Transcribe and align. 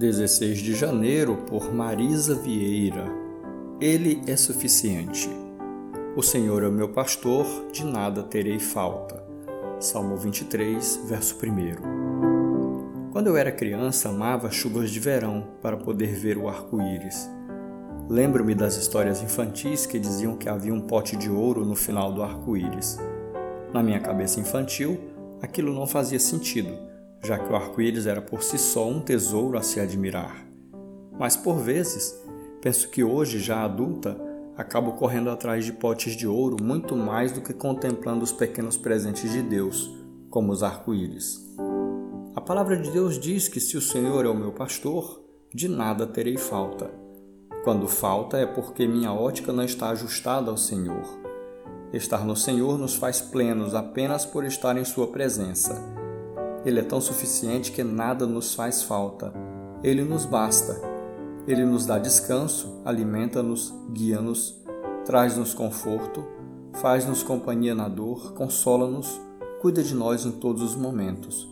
16 0.00 0.60
de 0.60 0.74
janeiro, 0.74 1.36
por 1.46 1.74
Marisa 1.74 2.34
Vieira. 2.34 3.04
Ele 3.78 4.22
é 4.26 4.34
suficiente. 4.34 5.28
O 6.16 6.22
Senhor 6.22 6.62
é 6.62 6.68
o 6.68 6.72
meu 6.72 6.88
pastor, 6.88 7.44
de 7.70 7.84
nada 7.84 8.22
terei 8.22 8.58
falta. 8.58 9.22
Salmo 9.78 10.16
23, 10.16 11.02
verso 11.04 11.36
1. 11.36 13.10
Quando 13.12 13.26
eu 13.26 13.36
era 13.36 13.52
criança, 13.52 14.08
amava 14.08 14.50
chuvas 14.50 14.90
de 14.90 14.98
verão 14.98 15.46
para 15.60 15.76
poder 15.76 16.14
ver 16.14 16.38
o 16.38 16.48
arco-íris. 16.48 17.28
Lembro-me 18.08 18.54
das 18.54 18.78
histórias 18.78 19.20
infantis 19.22 19.84
que 19.84 19.98
diziam 19.98 20.34
que 20.34 20.48
havia 20.48 20.72
um 20.72 20.80
pote 20.80 21.14
de 21.14 21.28
ouro 21.28 21.62
no 21.62 21.76
final 21.76 22.10
do 22.10 22.22
arco-íris. 22.22 22.98
Na 23.70 23.82
minha 23.82 24.00
cabeça 24.00 24.40
infantil, 24.40 24.98
aquilo 25.42 25.74
não 25.74 25.86
fazia 25.86 26.18
sentido 26.18 26.89
já 27.22 27.38
que 27.38 27.52
o 27.52 27.56
arco-íris 27.56 28.06
era 28.06 28.22
por 28.22 28.42
si 28.42 28.58
só 28.58 28.88
um 28.88 29.00
tesouro 29.00 29.58
a 29.58 29.62
se 29.62 29.78
admirar. 29.78 30.46
Mas 31.18 31.36
por 31.36 31.58
vezes, 31.58 32.14
penso 32.62 32.88
que 32.88 33.04
hoje, 33.04 33.38
já 33.38 33.62
adulta, 33.62 34.16
acabo 34.56 34.92
correndo 34.92 35.30
atrás 35.30 35.64
de 35.64 35.72
potes 35.72 36.14
de 36.16 36.26
ouro 36.26 36.56
muito 36.62 36.96
mais 36.96 37.30
do 37.32 37.42
que 37.42 37.52
contemplando 37.52 38.24
os 38.24 38.32
pequenos 38.32 38.76
presentes 38.76 39.30
de 39.30 39.42
Deus, 39.42 39.94
como 40.30 40.50
os 40.52 40.62
arco-íris. 40.62 41.46
A 42.34 42.40
palavra 42.40 42.76
de 42.76 42.90
Deus 42.90 43.18
diz 43.18 43.48
que 43.48 43.60
se 43.60 43.76
o 43.76 43.82
Senhor 43.82 44.24
é 44.24 44.28
o 44.28 44.34
meu 44.34 44.52
pastor, 44.52 45.22
de 45.54 45.68
nada 45.68 46.06
terei 46.06 46.38
falta. 46.38 46.90
Quando 47.64 47.86
falta 47.86 48.38
é 48.38 48.46
porque 48.46 48.86
minha 48.86 49.12
ótica 49.12 49.52
não 49.52 49.64
está 49.64 49.90
ajustada 49.90 50.50
ao 50.50 50.56
Senhor. 50.56 51.20
Estar 51.92 52.24
no 52.24 52.36
Senhor 52.36 52.78
nos 52.78 52.94
faz 52.94 53.20
plenos 53.20 53.74
apenas 53.74 54.24
por 54.24 54.44
estar 54.44 54.76
em 54.78 54.84
Sua 54.84 55.08
presença 55.08 56.00
ele 56.64 56.80
é 56.80 56.82
tão 56.82 57.00
suficiente 57.00 57.72
que 57.72 57.82
nada 57.82 58.26
nos 58.26 58.54
faz 58.54 58.82
falta. 58.82 59.32
Ele 59.82 60.02
nos 60.02 60.24
basta. 60.26 60.80
Ele 61.46 61.64
nos 61.64 61.86
dá 61.86 61.98
descanso, 61.98 62.80
alimenta-nos, 62.84 63.74
guia-nos, 63.92 64.62
traz-nos 65.06 65.54
conforto, 65.54 66.24
faz-nos 66.74 67.22
companhia 67.22 67.74
na 67.74 67.88
dor, 67.88 68.34
consola-nos, 68.34 69.20
cuida 69.60 69.82
de 69.82 69.94
nós 69.94 70.26
em 70.26 70.32
todos 70.32 70.62
os 70.62 70.76
momentos. 70.76 71.48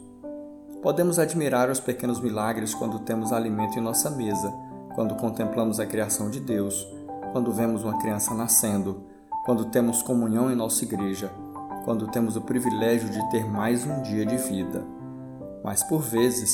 Podemos 0.83 1.19
admirar 1.19 1.71
os 1.71 1.81
pequenos 1.81 2.21
milagres 2.21 2.75
quando 2.75 3.01
temos 3.01 3.33
alimento 3.33 3.79
em 3.79 3.83
nossa 3.83 4.11
mesa, 4.11 4.53
quando 4.95 5.17
contemplamos 5.17 5.81
a 5.81 5.87
criação 5.87 6.31
de 6.31 6.39
Deus, 6.39 6.87
quando 7.33 7.51
vemos 7.51 7.83
uma 7.83 7.99
criança 7.99 8.35
nascendo, 8.35 9.03
quando 9.45 9.65
temos 9.65 10.03
comunhão 10.03 10.53
em 10.53 10.55
nossa 10.55 10.85
igreja, 10.85 11.33
quando 11.89 12.07
temos 12.09 12.37
o 12.37 12.43
privilégio 12.43 13.09
de 13.09 13.31
ter 13.31 13.47
mais 13.47 13.87
um 13.87 14.03
dia 14.03 14.27
de 14.27 14.37
vida 14.37 14.85
mas 15.65 15.83
por 15.83 16.03
vezes 16.03 16.53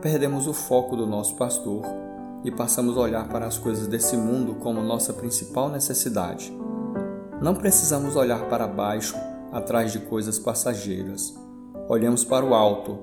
perdemos 0.00 0.46
o 0.46 0.52
foco 0.52 0.94
do 0.94 1.04
nosso 1.04 1.34
pastor 1.34 1.82
e 2.44 2.52
passamos 2.52 2.96
a 2.96 3.00
olhar 3.00 3.28
para 3.28 3.48
as 3.48 3.58
coisas 3.58 3.88
desse 3.88 4.16
mundo 4.16 4.54
como 4.54 4.80
nossa 4.80 5.12
principal 5.12 5.68
necessidade. 5.70 6.56
Não 7.42 7.56
precisamos 7.56 8.14
olhar 8.14 8.48
para 8.48 8.68
baixo 8.68 9.16
atrás 9.50 9.90
de 9.90 9.98
coisas 9.98 10.38
passageiras. 10.38 11.34
Olhamos 11.88 12.24
para 12.24 12.46
o 12.46 12.54
alto, 12.54 12.96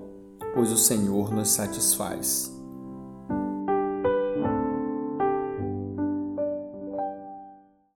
pois 0.54 0.72
o 0.72 0.78
Senhor 0.78 1.34
nos 1.34 1.50
satisfaz. 1.50 2.50